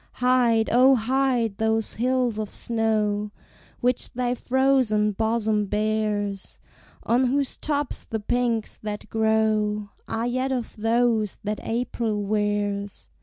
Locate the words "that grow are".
8.81-10.25